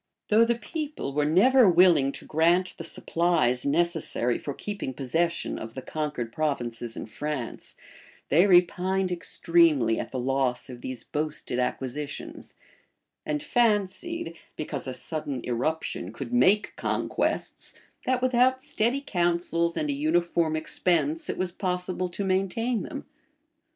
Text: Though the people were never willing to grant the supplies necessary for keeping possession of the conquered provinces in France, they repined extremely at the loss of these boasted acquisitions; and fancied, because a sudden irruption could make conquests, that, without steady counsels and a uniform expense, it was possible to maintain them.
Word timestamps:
Though 0.29 0.45
the 0.45 0.55
people 0.55 1.13
were 1.13 1.25
never 1.27 1.69
willing 1.69 2.11
to 2.13 2.25
grant 2.25 2.73
the 2.75 2.83
supplies 2.83 3.67
necessary 3.67 4.39
for 4.39 4.51
keeping 4.55 4.95
possession 4.95 5.59
of 5.59 5.75
the 5.75 5.83
conquered 5.83 6.33
provinces 6.33 6.97
in 6.97 7.05
France, 7.05 7.75
they 8.29 8.47
repined 8.47 9.11
extremely 9.11 9.99
at 9.99 10.09
the 10.09 10.17
loss 10.17 10.71
of 10.71 10.81
these 10.81 11.03
boasted 11.03 11.59
acquisitions; 11.59 12.55
and 13.27 13.43
fancied, 13.43 14.35
because 14.55 14.87
a 14.87 14.93
sudden 14.95 15.39
irruption 15.43 16.11
could 16.11 16.33
make 16.33 16.75
conquests, 16.77 17.75
that, 18.07 18.23
without 18.23 18.63
steady 18.63 19.01
counsels 19.01 19.77
and 19.77 19.91
a 19.91 19.93
uniform 19.93 20.55
expense, 20.55 21.29
it 21.29 21.37
was 21.37 21.51
possible 21.51 22.09
to 22.09 22.23
maintain 22.25 22.81
them. 22.81 23.05